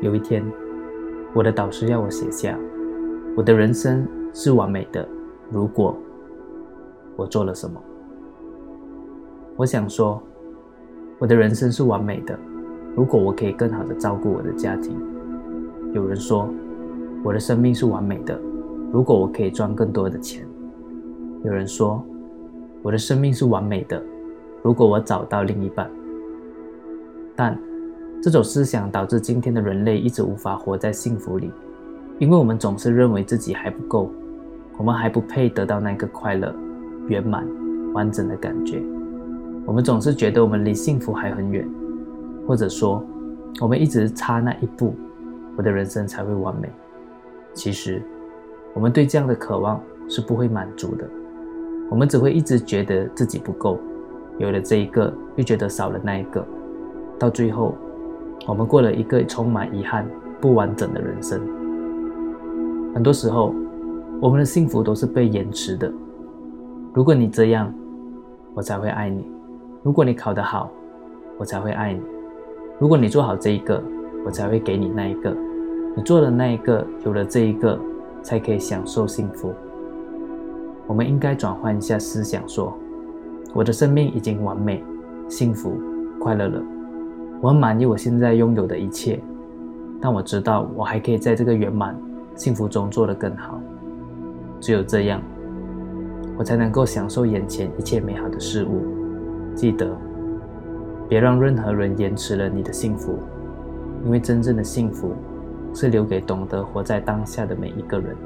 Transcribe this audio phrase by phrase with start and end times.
[0.00, 0.44] 有一天，
[1.34, 2.56] 我的导师要我写下
[3.36, 5.06] 我的人生是完美的。
[5.50, 5.96] 如果
[7.16, 7.82] 我做了什么，
[9.56, 10.22] 我想说，
[11.18, 12.38] 我的人生是完美的。
[12.94, 14.96] 如果我可以更好的照顾我的家庭，
[15.92, 16.48] 有人说，
[17.24, 18.38] 我的生命是完美的。
[18.92, 20.46] 如果我可以赚更多的钱，
[21.42, 22.00] 有人说，
[22.82, 24.00] 我的生命是完美的。
[24.62, 25.90] 如果我找到另一半，
[27.34, 27.58] 但
[28.20, 31.50] 这种思想导致今天的人类一直无法活在幸福里，
[32.18, 34.10] 因为我们总是认为自己还不够，
[34.76, 36.52] 我们还不配得到那个快乐、
[37.06, 37.46] 圆满、
[37.94, 38.82] 完整的感觉。
[39.64, 41.68] 我们总是觉得我们离幸福还很远，
[42.46, 43.04] 或者说，
[43.60, 44.94] 我们一直差那一步，
[45.56, 46.68] 我的人生才会完美。
[47.54, 48.02] 其实，
[48.74, 51.08] 我们对这样的渴望是不会满足的，
[51.88, 53.78] 我们只会一直觉得自己不够，
[54.38, 56.44] 有了这一个又觉得少了那一个，
[57.18, 57.76] 到最后，
[58.48, 60.08] 我们过了一个充满遗憾、
[60.40, 61.38] 不完整的人生。
[62.94, 63.54] 很多时候，
[64.22, 65.92] 我们的幸福都是被延迟的。
[66.94, 67.70] 如果你这样，
[68.54, 69.30] 我才会爱你。
[69.82, 70.70] 如果你考得好，
[71.36, 72.00] 我才会爱你；
[72.78, 73.82] 如果你做好这一个，
[74.24, 75.36] 我才会给你那一个。
[75.94, 77.78] 你做了那一个，有了这一个，
[78.22, 79.52] 才可以享受幸福。
[80.86, 82.72] 我们应该转换一下思想，说：
[83.52, 84.82] 我的生命已经完美、
[85.28, 85.74] 幸福、
[86.18, 86.62] 快乐了。
[87.40, 89.20] 我很满意我现在拥有的一切，
[90.00, 91.96] 但我知道我还可以在这个圆满、
[92.34, 93.60] 幸福中做得更好。
[94.60, 95.22] 只有这样，
[96.36, 98.82] 我才能够享受眼前一切美好的事物。
[99.54, 99.96] 记得，
[101.08, 103.18] 别让任何人延迟了你的幸福，
[104.04, 105.12] 因为真正的幸福
[105.72, 108.16] 是留给懂得活在当下的每一个人。